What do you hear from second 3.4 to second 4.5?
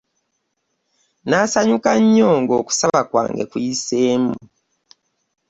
kuyiseemu.